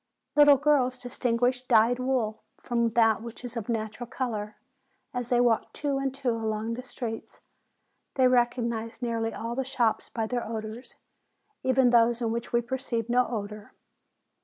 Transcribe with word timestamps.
Little 0.35 0.57
girls 0.57 0.97
distinguish 0.97 1.61
dyed 1.67 1.99
wool 1.99 2.41
from 2.57 2.89
that 2.93 3.21
which 3.21 3.45
is 3.45 3.55
of 3.55 3.67
the 3.67 3.73
natural 3.73 4.07
color. 4.07 4.55
As 5.13 5.29
they 5.29 5.39
walk 5.39 5.71
two 5.73 5.99
and 5.99 6.11
two 6.11 6.31
along 6.31 6.73
the 6.73 6.81
streets, 6.81 7.41
they 8.15 8.27
recognize 8.27 9.03
nearly 9.03 9.31
all 9.31 9.53
the 9.53 9.63
shops 9.63 10.09
by 10.09 10.25
their 10.25 10.43
odors, 10.43 10.95
even 11.61 11.91
those 11.91 12.19
in 12.19 12.31
which 12.31 12.51
we 12.51 12.61
perceive 12.61 13.09
no 13.09 13.27
odor. 13.27 13.73